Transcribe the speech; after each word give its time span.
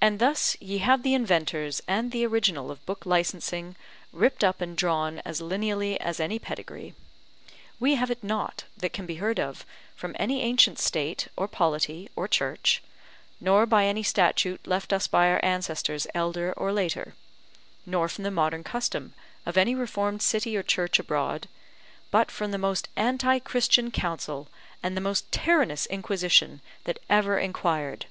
And 0.00 0.18
thus 0.18 0.56
ye 0.62 0.78
have 0.78 1.02
the 1.02 1.12
inventors 1.12 1.82
and 1.86 2.10
the 2.10 2.24
original 2.24 2.70
of 2.70 2.86
book 2.86 3.04
licensing 3.04 3.76
ripped 4.14 4.42
up 4.42 4.62
and 4.62 4.74
drawn 4.74 5.18
as 5.26 5.42
lineally 5.42 6.00
as 6.00 6.20
any 6.20 6.38
pedigree. 6.38 6.94
We 7.78 7.96
have 7.96 8.10
it 8.10 8.24
not, 8.24 8.64
that 8.78 8.94
can 8.94 9.04
be 9.04 9.16
heard 9.16 9.38
of, 9.38 9.66
from 9.94 10.16
any 10.18 10.40
ancient 10.40 10.78
state, 10.78 11.28
or 11.36 11.46
polity 11.48 12.08
or 12.16 12.28
church; 12.28 12.82
nor 13.42 13.66
by 13.66 13.84
any 13.84 14.02
statute 14.02 14.66
left 14.66 14.90
us 14.90 15.06
by 15.06 15.28
our 15.28 15.44
ancestors 15.44 16.06
elder 16.14 16.54
or 16.56 16.72
later; 16.72 17.12
nor 17.84 18.08
from 18.08 18.24
the 18.24 18.30
modern 18.30 18.64
custom 18.64 19.12
of 19.44 19.58
any 19.58 19.74
reformed 19.74 20.22
city 20.22 20.56
or 20.56 20.62
church 20.62 20.98
abroad, 20.98 21.46
but 22.10 22.30
from 22.30 22.52
the 22.52 22.56
most 22.56 22.88
anti 22.96 23.38
christian 23.38 23.90
council 23.90 24.48
and 24.82 24.96
the 24.96 25.00
most 25.02 25.30
tyrannous 25.30 25.84
inquisition 25.84 26.62
that 26.84 26.98
ever 27.10 27.36
inquired. 27.38 28.06